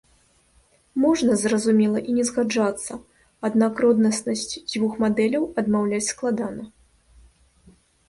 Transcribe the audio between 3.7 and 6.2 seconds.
роднаснасць дзвюх мадэляў адмаўляць